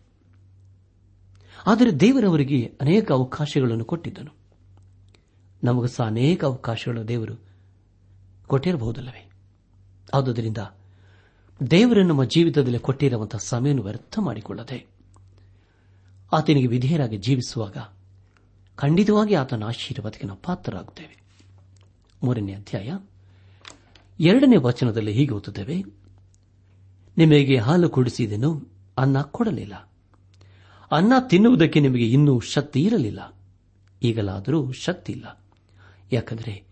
[1.68, 4.32] ಆದರೆ ದೇವರವರಿಗೆ ಅನೇಕ ಅವಕಾಶಗಳನ್ನು ಕೊಟ್ಟಿದ್ದನು.
[5.64, 7.51] ನಮಗೂ ಸಹ ಅನೇಕ ಅವಕಾಶಗಳು ದೇವರು
[8.52, 9.32] ಕೊಟ್ಟಿರಬಹುದಲ್ಲವೇ?
[10.14, 10.58] ಆದುದರಿಂದ
[11.72, 14.88] ದೇವರು ನಮ್ಮ ಜೀವಿತದಲ್ಲಿ ಕೊಟ್ಟಿರುವಂತಹ ಸಮಯವನ್ನು ವ್ಯರ್ಥ ಮಾಡಿಕೊಳ್ಳದೆ
[16.34, 17.78] ಆತನಿಗೆ ವಿಧೇಯರಾಗಿ ಜೀವಿಸುವಾಗ
[18.76, 21.24] ಖಂಡಿತವಾಗಿ ಆತನ ಆಶೀರ್ವಾದಕ್ಕೆ ನಾವು ಪಾತ್ರರಾಗುತ್ತೇವೆ.
[22.24, 22.98] ಮೂರನೇ ಅಧ್ಯಾಯ
[24.20, 25.84] ಎರಡನೇ ವಚನದಲ್ಲಿ ಹೀಗೆ ಓದುತ್ತೇವೆ,
[27.18, 28.68] ನಿಮಗೆ ಹಾಲು ಕುಡಿಸಿದೆನು,
[28.98, 29.92] ಅನ್ನ ಕೊಡಲಿಲ್ಲ.
[30.92, 33.34] ಅನ್ನ ತಿನ್ನುವುದಕ್ಕೆ ನಿಮಗೆ ಇನ್ನೂ ಶಕ್ತಿ ಇರಲಿಲ್ಲ.
[34.04, 35.42] ಈಗಲಾದರೂ ಶಕ್ತಿ ಇಲ್ಲ
[36.12, 36.71] ಯಾಕಂದರೆ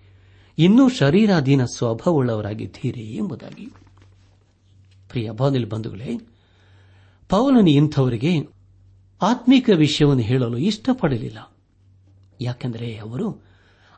[0.60, 3.66] ಇನ್ನೂ ಶರೀರಾಧೀನ ಸ್ವಭಾವವುಳ್ಳವರಾಗಿದ್ದೀರಿ ಎಂಬುದಾಗಿ.
[5.10, 6.18] ಪ್ರಿಯ ಬಾನಿಲ್ ಬಂಧುಗಳೇ,
[7.30, 8.48] ಪೌಲನು ಇಂಥವರಿಗೆ
[9.22, 11.58] ಆತ್ಮಿಕ ವಿಷಯವನ್ನು ಹೇಳಲು ಇಷ್ಟಪಡಲಿಲ್ಲ.
[12.42, 13.44] ಯಾಕೆಂದರೆ ಅವರು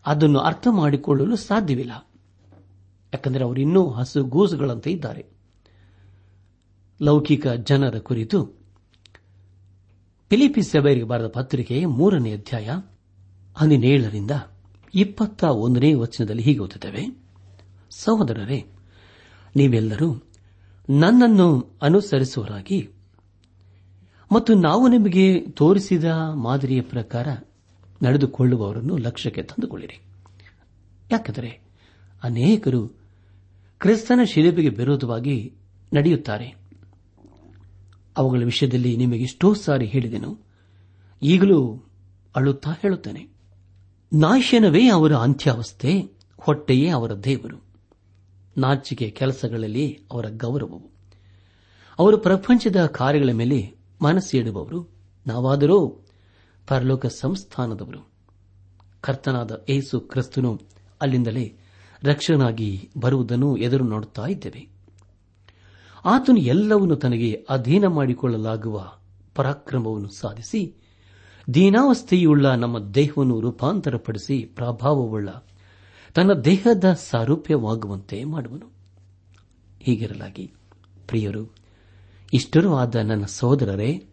[0.06, 2.08] ಅದನ್ನು ಅರ್ಥ ಮಾಡಿಕೊಳ್ಳಲು ಸಾಧ್ಯವಿಲ್ಲ.
[3.14, 5.26] ಯಾಕೆಂದರೆ ಅವರು ಇನ್ನೂ ಹಸುಗೂಸುಗಳಂತೆ ಇದ್ದಾರೆ.
[7.02, 8.46] ಲೌಕಿಕ ಜನರ ಕುರಿತು
[10.30, 12.70] ಫಿಲಿಪಿ ಸಭೆಯರಿಗೆ ಬರೆದ ಪತ್ರಿಕೆ ಮೂರನೇ ಅಧ್ಯಾಯ
[13.56, 14.32] ಹದಿನೇಳರಿಂದ
[14.96, 17.18] ಇಪ್ಪತ್ತ ಒಂದನೇ ವಚನದಲ್ಲಿ ಹೀಗೆ ಓದುತ್ತೇವೆ.
[17.90, 18.66] ಸಹೋದರರೇ,
[19.56, 20.24] ನೀವೆಲ್ಲರೂ
[20.90, 22.90] ನನ್ನನ್ನು ಅನುಸರಿಸುವರಾಗಿ
[24.32, 26.04] ಮತ್ತು ನಾವು ನಿಮಗೆ ತೋರಿಸಿದ
[26.36, 27.28] ಮಾದರಿಯ ಪ್ರಕಾರ
[28.04, 30.02] ನಡೆದುಕೊಳ್ಳುವವರನ್ನು ಲಕ್ಷ್ಯಕ್ಕೆ ತಂದುಕೊಳ್ಳಿರಿ.
[31.12, 31.62] ಯಾಕೆಂದರೆ
[32.24, 32.88] ಅನೇಕರು
[33.80, 35.54] ಕ್ರಿಸ್ತನ ಶಿಲುಬೆಗೆ ವಿರೋಧವಾಗಿ
[35.94, 36.56] ನಡೆಯುತ್ತಾರೆ.
[38.18, 40.40] ಅವುಗಳ ವಿಷಯದಲ್ಲಿ ನಿಮಗೆ ಎಷ್ಟೋ ಸಾರಿ ಹೇಳಿದೆನು.
[41.22, 41.84] ಈಗಲೂ
[42.36, 43.31] ಅಳುತ್ತಾ ಹೇಳುತ್ತೇನೆ.
[44.14, 46.02] ನಾಶನವೇ ಅವರ ಅಂತ್ಯಾವಸ್ಥೆ,
[46.38, 47.64] ಹೊಟ್ಟೆಯೇ ಅವರ ದೇವರು.
[48.58, 50.92] ನಾಚಿಕೆ ಕೆಲಸಗಳಲ್ಲಿ ಅವರ ಗೌರವವು.
[52.00, 54.90] ಅವರು ಪ್ರಪಂಚದ ಕಾರ್ಯಗಳ ಮೇಲೆ ಮನಸ್ಸಿಡುವವರು
[55.28, 56.06] ನಾವಾದರೂ
[56.68, 58.10] ಪರಲೋಕ ಸಂಸ್ಥಾನದವರು.
[59.02, 60.62] ಕರ್ತನಾದ ಏಸು ಕ್ರಿಸ್ತನು
[61.02, 61.58] ಅಲ್ಲಿಂದಲೇ
[62.04, 64.70] ರಕ್ಷಣಾಗಿ ಬರುವುದನ್ನು ಎದುರು ನೋಡುತ್ತಾ ಇದ್ದೇವೆ.
[66.06, 68.92] ಆತನು ಎಲ್ಲವನ್ನೂ ತನಗೆ ಅಧೀನ ಮಾಡಿಕೊಳ್ಳಲಾಗುವ
[69.36, 70.76] ಪರಾಕ್ರಮವನ್ನು ಸಾಧಿಸಿ
[71.54, 75.30] ದೀನಾವಸ್ಥೆಯುಳ್ಳ ನಮ್ಮ ದೇಹವನ್ನು ರೂಪಾಂತರಪಡಿಸಿ ಪ್ರಭಾವವುಳ್ಳ
[76.14, 78.72] ತನ್ನ ದೇಹದ ಸಾರೂಪ್ಯವಾಗುವಂತೆ ಮಾಡುವನು.
[79.80, 80.52] ಹೀಗಿರಲಾಗಿ,
[81.08, 81.54] ಪ್ರಿಯರು,
[82.34, 84.04] ಇಷ್ಟರೂ ಆದ ನನ್ನ ಸಹೋದರರೇ,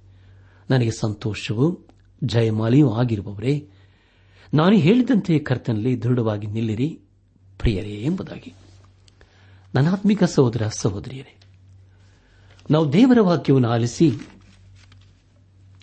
[0.71, 1.87] ನನಗೆ ಸಂತೋಷವೂ
[2.25, 3.69] ಜಯಮಾಲಿಯೂ ಆಗಿರುವವರೇ,
[4.55, 7.01] ನಾನು ಹೇಳಿದಂತೆ ಕರ್ತನಲ್ಲಿ ದೃಢವಾಗಿ ನಿಲ್ಲಿರಿ,
[7.59, 8.55] ಪ್ರಿಯರೇ ಎಂಬುದಾಗಿ.
[9.75, 11.41] ನನಾತ್ಮಿಕ ಸಹೋದರ ಸಹೋದರಿಯರೇ,
[12.71, 14.13] ನಾವು ದೇವರ ವಾಕ್ಯವನ್ನು ಆಲಿಸಿ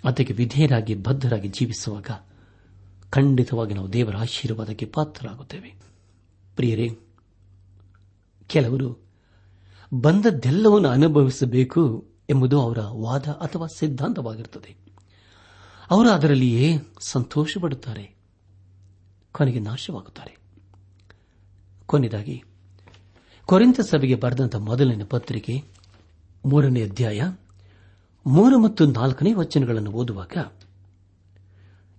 [0.05, 2.07] ಅದಕ್ಕೆ ವಿಧೇಯರಾಗಿ ಬದ್ಧರಾಗಿ ಜೀವಿಸುವಾಗ
[3.09, 5.75] ಖಂಡಿತವಾಗಿ ನಾವು ದೇವರ ಆಶೀರ್ವಾದಕ್ಕೆ ಪಾತ್ರರಾಗುತ್ತೇವೆ.
[6.55, 6.89] ಪ್ರಿಯರೇ,
[8.47, 8.97] ಕೆಲವರು
[9.93, 14.75] ಬಂದದ್ದೆಲ್ಲವನ್ನು ಅನುಭವಿಸಬೇಕು ಎಂಬುದು ಅವರ ವಾದ ಅಥವಾ ಸಿದ್ಧಾಂತವಾಗಿರುತ್ತದೆ.
[15.89, 18.15] ಅವರು ಅದರಲ್ಲಿಯೇ ಸಂತೋಷಪಡುತ್ತಾರೆ,
[19.31, 20.37] ಕೊನೆಗೆ ನಾಶವಾಗುತ್ತಾರೆ.
[21.85, 22.43] ಕೊನೆಯದಾಗಿ
[23.45, 25.63] ಕೊರೆಂತ ಸಭೆಗೆ ಬರೆದಂತಹ ಮೊದಲನೇ ಪತ್ರಿಕೆ
[26.45, 27.21] ಮೂರನೇ ಅಧ್ಯಾಯ
[28.25, 30.37] ಮೂರು ಮತ್ತು ನಾಲ್ಕನೇ ವಚನಗಳನ್ನು ಓದುವಾಗ,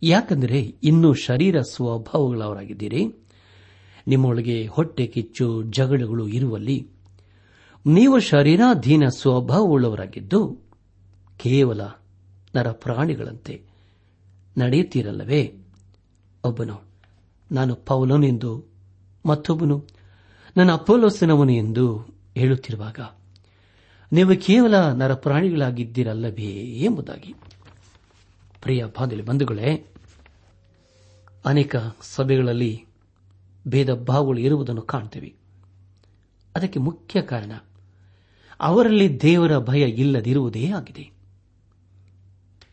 [0.03, 3.05] ಯಾಕೆಂದರೆ ಇನ್ನೂ ಶರೀರ ಸ್ವಭಾವಗಳವರಾಗಿದ್ದೀರಿ.
[4.09, 6.89] ನಿಮ್ಮೊಳಗೆ ಹೊಟ್ಟೆ ಕಿಚ್ಚು, ಜಗಳಗಳು ಇರುವಲ್ಲಿ
[7.87, 10.61] ನೀವು ಶರೀರಾಧೀನ ಸ್ವಭಾವವುಳ್ಳವರಾಗಿದ್ದು,
[11.39, 11.81] ಕೇವಲ
[12.55, 13.63] ನರ ಪ್ರಾಣಿಗಳಂತೆ
[14.59, 15.59] ನಡೆಯುತ್ತೀರಲ್ಲವೇ?
[16.45, 16.83] ಒಬ್ಬನು,
[17.53, 18.65] ನಾನು ಪೌಲನು ಎಂದು
[19.27, 19.87] ಮತ್ತೊಬ್ಬನು,
[20.57, 23.01] ನನ್ನ ಅಪೋಲೋಸನವನು ಎಂದು ಹೇಳುತ್ತಿರುವಾಗ
[24.13, 27.35] ನೀವು ಕೇವಲ ನರಪ್ರಾಣಿಗಳಾಗಿದ್ದೀರಲ್ಲವೇ ಎಂಬುದಾಗಿ.
[28.63, 29.87] ಪ್ರಿಯ ಬಾಂಧವ್ಯ ಬಂಧುಗಳೇ,
[31.45, 32.85] ಅನೇಕ ಸಭೆಗಳಲ್ಲಿ
[33.69, 35.35] ಭೇದ ಭಾವಗಳು ಇರುವುದನ್ನು ಕಾಣ್ತೇವೆ.
[36.57, 37.53] ಅದಕ್ಕೆ ಮುಖ್ಯ ಕಾರಣ,
[38.61, 41.11] ಅವರಲ್ಲಿ ದೇವರ ಭಯ ಇಲ್ಲದಿರುವುದೇ ಆಗಿದೆ.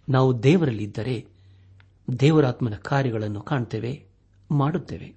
[0.10, 1.26] ನಾವು ದೇವರಲ್ಲಿದ್ದರೆ
[2.20, 4.06] ದೇವರಾತ್ಮನ ಕಾರ್ಯಗಳನ್ನು ಕಾಣ್ತೇವೆ,
[4.52, 5.14] ಮಾಡುತ್ತೇವೆ.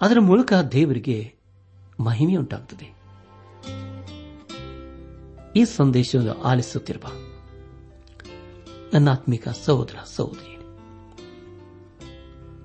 [0.00, 1.34] ಅದರ ಮೂಲಕ ದೇವರಿಗೆ
[2.00, 2.98] ಮಹಿಮೆಯುಂಟಾಗುತ್ತದೆ
[5.56, 7.12] ಈ ಸಂದೇಶವನ್ನು ಆಲಿಸುತ್ತಿರುವ
[8.92, 10.58] ನನ್ನಾತ್ಮಿಕ ಸಹೋದರ ಸಹೋದರಿ,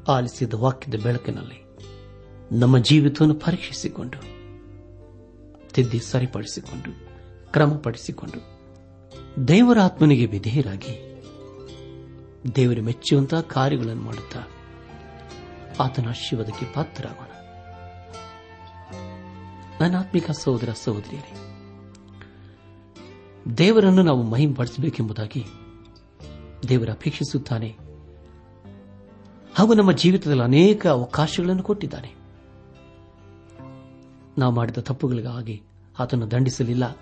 [0.08, 1.64] ಆಲಿಸಿದ ವಾಕ್ಯದ ಬೆಳಕಿನಲ್ಲಿ
[2.60, 4.20] ನಮ್ಮ ಜೀವಿತವನ್ನು ಪರೀಕ್ಷಿಸಿಕೊಂಡು,
[5.70, 7.14] ತಿದ್ದಿ ಸರಿಪಡಿಸಿಕೊಂಡು,
[7.52, 8.54] ಕ್ರಮಪಡಿಸಿಕೊಂಡು
[9.48, 11.14] ದೇವರ ಆತ್ಮನಿಗೆ ವಿಧೇಯರಾಗಿ
[12.56, 14.40] ದೇವರು ಮೆಚ್ಚುವಂತಹ ಕಾರ್ಯಗಳನ್ನು ಮಾಡುತ್ತಾ
[15.80, 17.30] ಆತನ ಶಿವದಕ್ಕೆ ಪಾತ್ರರಾಗೋಣ.
[19.82, 21.43] ನನ್ನ ಆತ್ಮಿಕ ಸಹೋದರ ಸಹೋದರಿಯರೇ
[23.58, 25.46] ದೇವರನ್ನು ನಾವು ಮಹಿಂಪಡಿಸಬೇಕೆಂಬುದಾಗಿ
[26.70, 27.76] ದೇವರ ಅಪೇಕ್ಷಿಸುತ್ತಾನೆ.
[29.56, 32.16] ಹಾಗೂ ನಮ್ಮ ಜೀವಿತದಲ್ಲಿ ಅನೇಕ ಅವಕಾಶಗಳನ್ನು ಕೊಟ್ಟಿದ್ದಾನೆ.
[34.38, 35.62] ನಾವು ಮಾಡಿದ ತಪ್ಪುಗಳಿಗಾಗಿ
[36.00, 36.98] ಆತನ್ನು ದಂಡಿಸಲಿಲ್ಲ.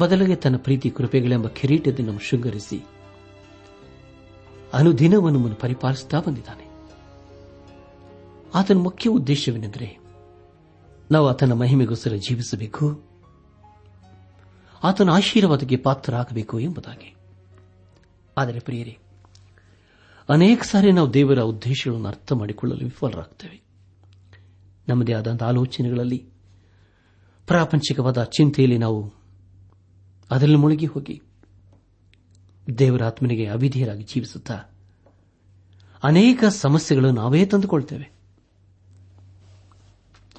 [0.00, 2.86] ಬದಲಿಗೆ ತನ್ನ ಪ್ರೀತಿ, ಕೃಪೆಗಳೆಂಬ ಕಿರೀಟದಿಂದ ನಮ್ಮ ಶೃಂಗರಿಸಿ
[4.72, 6.70] ಅನುದಿನವನ್ನು ಪರಿಪಾಲಿಸುತ್ತಾ ಬಂದಿದ್ದಾನೆ.
[8.54, 9.98] ಆತನ ಮುಖ್ಯ ಉದ್ದೇಶವೇನೆಂದರೆ
[11.10, 13.03] ನಾವು ಆತನ ಮಹಿಮೆಗೋಸ್ಕರ ಜೀವಿಸಬೇಕು.
[14.82, 17.14] ಆತನ ಆಶೀರ್ವಾದಕ್ಕೆ ಪಾತ್ರರಾಗಬೇಕು ಎಂಬುದಾಗಿ.
[18.38, 18.98] ಆದರೆ ಪ್ರಿಯರೇ,
[20.28, 23.62] ಅನೇಕ ಸಾರಿ ನಾವು ದೇವರ ಉದ್ದೇಶಗಳನ್ನು ಅರ್ಥ ಮಾಡಿಕೊಳ್ಳಲು ವಿಫಲರಾಗ್ತೇವೆ.
[24.88, 26.26] ನಮ್ಮದೇ ಆದಂತಹ ಆಲೋಚನೆಗಳಲ್ಲಿ,
[27.46, 29.12] ಪ್ರಾಪಂಚಿಕವಾದ ಚಿಂತೆಯಲ್ಲಿ ನಾವು
[30.30, 31.22] ಅದರಲ್ಲಿ ಮುಳುಗಿ ಹೋಗಿ,
[32.78, 34.62] ದೇವರ ಆತ್ಮನಿಗೆ ಅವಿಧೇಯರಾಗಿ ಜೀವಿಸುತ್ತಾ,
[36.02, 38.14] ಅನೇಕ ಸಮಸ್ಯೆಗಳನ್ನು ನಾವೇ ತಂದುಕೊಳ್ತೇವೆ.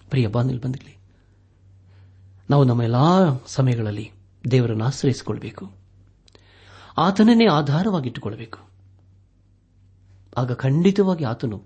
[0.10, 0.98] ಪ್ರಿಯ ಬಾಂಧಲ್ ಬಂದಿರಲಿ
[2.50, 4.12] ನಾವು ನಮ್ಮ ಎಲ್ಲಾ ಸಮಯಗಳಲ್ಲಿ
[4.52, 5.72] ದೇವರನ್ನು ಆಶ್ರಯಿಸಿಕೊಳ್ಳಬೇಕು
[6.98, 8.60] ಆತನನ್ನೇ ಆಧಾರವಾಗಿಟ್ಟುಕೊಳ್ಳಬೇಕು
[10.38, 11.64] ಆಗ ಖಂಡಿತವಾಗಿ ಆತನು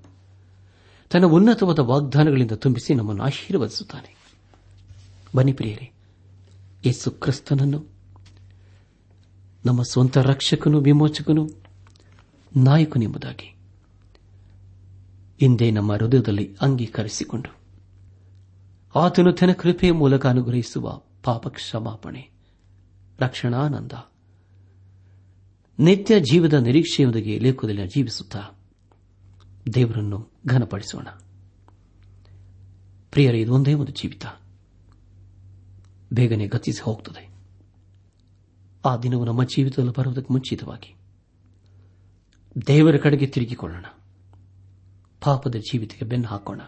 [1.11, 4.15] ತನ್ನ ಉನ್ನತವಾದ ವಾಗ್ದಾನಗಳಿಂದ ತುಂಬಿಸಿ ನಮ್ಮನ್ನು ಆಶೀರ್ವದಿಸುತ್ತಾನೆ.
[5.35, 5.91] ಬನ್ನಿ ಪ್ರಿಯರೇ,
[6.85, 7.85] ಯೇಸು ಕ್ರಿಸ್ತನನ್ನು,
[9.65, 11.49] ನಮ್ಮ ಸ್ವಂತ ರಕ್ಷಕನು, ವಿಮೋಚಕನು
[12.57, 13.55] ನಾಯಕನೆಂಬುದಾಗಿ
[15.39, 17.55] ಹಿಂದೆ ನಮ್ಮ ಹೃದಯದಲ್ಲಿ ಅಂಗೀಕರಿಸಿಕೊಂಡು
[18.99, 22.38] ಆತನು ತನ್ನ ಕೃಪೆಯ ಮೂಲಕ ಅನುಗ್ರಹಿಸುವ ಪಾಪ ಕ್ಷಮಾಪಣೆ
[23.19, 23.91] ರಕ್ಷಣಾನಂದ
[25.79, 28.41] ನಿತ್ಯ ಜೀವದ ನಿರೀಕ್ಷೆಯೊಂದಿಗೆ ಲೇಖದಲ್ಲಿ ಜೀವಿಸುತ್ತಾ
[29.73, 31.07] ದೇವರನ್ನು ಘನಪಡಿಸೋಣ.
[33.11, 34.25] ಪ್ರಿಯರ, ಇದು ಒಂದೇ ಒಂದು ಜೀವಿತ.
[36.13, 37.29] ಬೇಗನೆ ಗತಿಸಿ ಹೋಗ್ತದೆ.
[38.85, 40.95] ಆ ದಿನವು ನಮ್ಮ ಜೀವಿತದಲ್ಲಿ ಬರುವುದಕ್ಕೆ ಮುಂಚಿತವಾಗಿ
[42.67, 43.85] ದೇವರ ಕಡೆಗೆ ತಿರುಗಿಕೊಳ್ಳೋಣ.
[45.23, 46.61] ಪಾಪದ ಜೀವಿತಕ್ಕೆ ಬೆನ್ನು ಹಾಕೋಣ.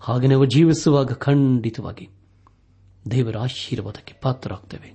[0.00, 2.08] ಹಾಗೆ ನಾವು ಜೀವಿಸುವಾಗ ಖಂಡಿತವಾಗಿ
[3.10, 4.94] ದೇವರ ಆಶೀರ್ವಾದಕ್ಕೆ ಪಾತ್ರರಾಗ್ತೇವೆ.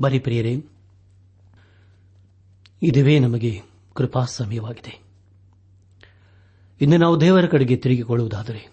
[0.00, 0.64] ಬರೀ ಪ್ರಿಯರೇ,
[2.82, 3.62] ಇದುವೇ ನಮಗೆ
[3.94, 5.02] ಕೃಪಾ ಸಮಯವಾಗಿದೆ
[6.80, 8.72] ಇನ್ನು ನಾವು ದೇವರ ಕಡೆಗೆ ತಿರುಗಿಕೊಳ್ಳುವುದಾದರೆ,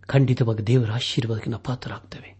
[0.00, 2.36] ಖಂಡಿತವಾಗಿ ದೇವರ ಆಶೀರ್ವಾದಕ್ಕೆ ನಾವು ಪಾತ್ರರಾಗ್ತೇವೆ.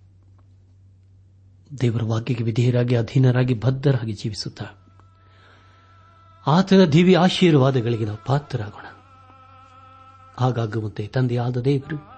[1.81, 4.65] ದೇವರ ವಾಕ್ಯಕ್ಕೆ ವಿಧೇಯರಾಗಿ, ಅಧೀನರಾಗಿ, ಬದ್ಧರಾಗಿ ಜೀವಿಸುತ್ತಾ,
[6.47, 8.85] ಆತನ ದಿವ್ಯ ಆಶೀರ್ವಾದಗಳಿಗೆ ನಾವು ಪಾತ್ರರಾಗೋಣ.
[10.37, 12.18] ಹಾಗಾಗುವಂತೆ ತಂದೆಯಾದ ದೇವರು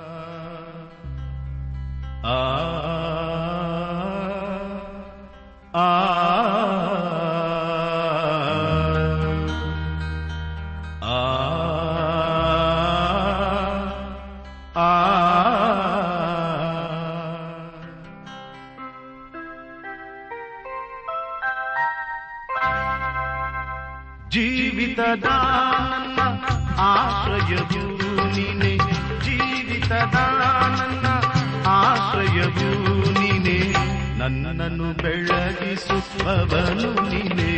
[34.21, 37.53] ನನ್ನನ್ನು ಬೆಳಗಿಸುವವನು ನೀನೇ.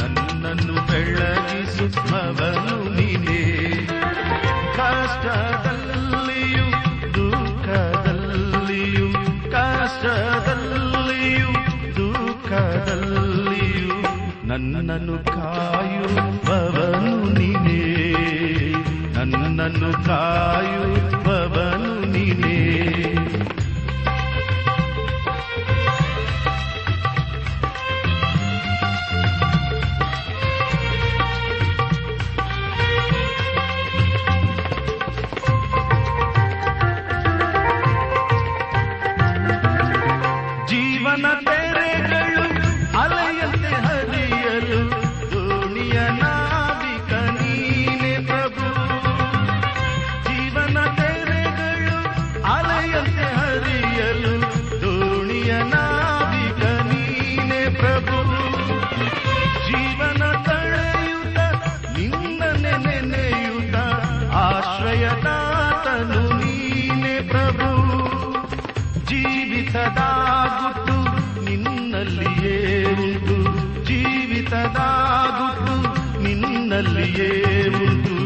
[0.00, 3.42] ನನ್ನನ್ನು ಬೆಳಗಿಸುವವನು ನೀನೇ.
[4.76, 6.66] ಕಷ್ಟದಲ್ಲಿಯೂ
[7.14, 9.08] ದುಃಖದಲ್ಲಿಯೂ
[9.50, 11.50] ಕಷ್ಟದಲ್ಲಿಯೂ,
[11.96, 13.96] ದುಃಖದಲ್ಲಿಯೂ
[14.48, 17.82] ನನ್ನನ್ನು ಕಾಯುವವನು ನೀನೇ.
[19.12, 21.21] ನನ್ನನ್ನು ಕಾಯುವವನು
[69.10, 70.00] ಜೀವಿತದ
[70.58, 70.96] ಗುಟ್ಟು
[71.44, 72.56] ನಿನ್ನಲ್ಲಿಯೇ
[73.04, 73.36] ಉಂಟು
[73.84, 74.78] ಜೀವಿತದ
[75.38, 75.76] ಗುಟ್ಟು
[76.22, 77.30] ನಿನ್ನಲ್ಲಿಯೇ
[77.82, 78.16] ಉಂಟು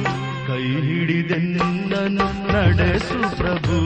[0.49, 3.79] ಕೈ ಹಿಡಿದೆನ್ನನು ನಡೆಸು ಪ್ರಭು.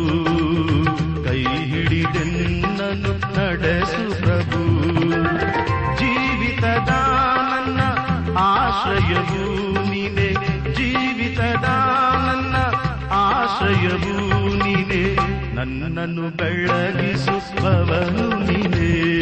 [16.00, 19.18] ನನ್ನನ್ನು ಬೆಳಗಿಸುವವನು ನೀನೇ.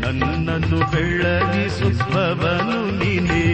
[0.00, 3.51] ನನ್ನನ್ನು ಬೆಳಗಿಸುವವನು ನೀನೇ.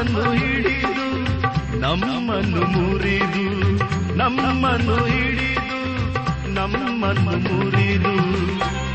[0.00, 1.06] ನಮ್ಮನ್ನು ಹಿಡಿದು,
[1.78, 3.44] ನಮ್ಮನ್ನು ಮುರಿದು,
[4.16, 5.80] ನಮ್ಮನ್ನು ಹಿಡಿದು,
[6.54, 8.14] ನಮ್ಮನ್ನು ಮುರಿದು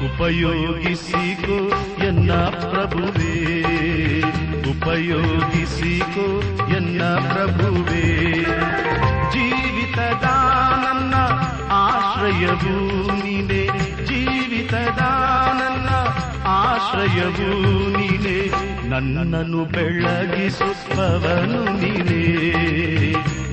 [0.06, 1.58] ಉಪಯೋಗಿಸಿಕೋ
[2.06, 3.62] ಎನ್ನ ಪ್ರಭುವೇ,
[4.72, 6.42] ಉಪಯೋಗಿಸಿಕೋ
[6.76, 8.34] ಎನ್ನ ಪ್ರಭುವೇ.
[9.32, 10.26] ಜೀವಿತದ
[10.86, 11.14] ನನ್ನ
[11.72, 12.78] ಆಶ್ರಯವೂ
[13.14, 13.64] ನೀನೆ
[14.06, 15.00] ಜೀವಿತದ
[15.54, 15.90] ನನ್ನ
[16.46, 17.50] ಆಶ್ರಯವೂ
[17.98, 22.24] ನೀನೆ ನನ್ನನ್ನು ಬೆಳಗಿಸುವವನು ನೀನೇ.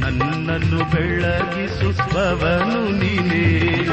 [0.00, 3.86] ನನ್ನನ್ನು ಬೆಳಗಿಸುವವನು ನೀನೇ.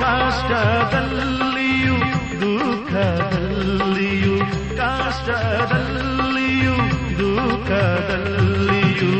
[0.00, 1.94] ಕಾಷ್ಟದಲ್ಲಿಯೂ,
[2.40, 4.36] ದುಃಖದಲ್ಲಿಯೂ
[4.76, 6.74] ಕಾಷ್ಟದಲ್ಲಿಯೂ,
[7.18, 9.12] ದುಃಖದಲ್ಲಿಯೂ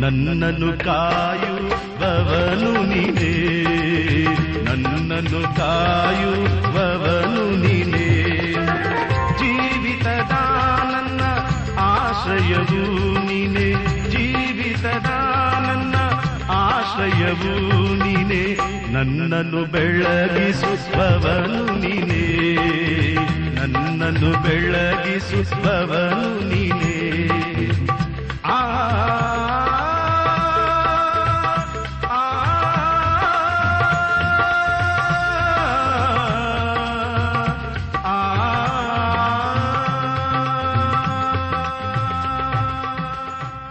[0.00, 3.34] ನನ್ನನ್ನು ಕಾಯುವವನು ನೀನೇ.
[4.64, 7.93] ನನ್ನನ್ನು ಕಾಯುವವನು ನೀನೇ.
[12.44, 12.80] ಆಶ್ರಯವೂ
[13.26, 13.68] ನೀನೆ
[14.10, 15.10] ಜೀವಿತದ
[15.66, 15.94] ನನ್ನ
[16.56, 17.52] ಆಶ್ರಯವೂ
[18.02, 18.42] ನೀನೆ
[18.92, 22.24] ನನ್ನನ್ನು ಬೆಳಗಿಸುವವನು ನೀನೆ
[23.56, 26.93] ನನ್ನನ್ನು ಬೆಳಗಿಸುವವನು ನೀನೇ.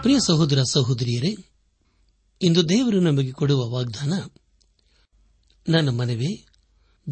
[0.04, 1.36] ಪ್ರಿಯ ಸಹೋದರ ಸಹೋದರಿಯರೇ,
[2.42, 4.12] ಇಂದು ದೇವರು ನಮಗೆ ಕೊಡುವ ವಾಗ್ದಾನ,
[5.68, 6.46] ನನ್ನ ಮನವಿ,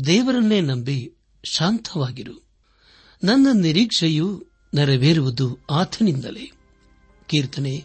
[0.06, 2.48] ದೇವರನ್ನೇ ನಂಬಿ ಶಾಂತವಾಗಿರು.
[3.24, 6.52] ನನ್ನ ನಿರೀಕ್ಷೆಯು ನೆರವೇರುವುದು ಆತನಿಂದಲೇ.
[7.26, 7.84] ಕೀರ್ತನೆ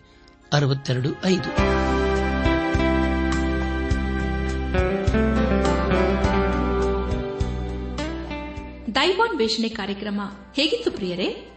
[0.54, 1.56] ಅರವತ್ತೆರಡು ಐದು.
[8.96, 10.22] ದೈವಾನ್ವೇಷಣೆ ಕಾರ್ಯಕ್ರಮ
[10.56, 11.57] ಹೇಗಿತ್ತು ಪ್ರಿಯರೇ?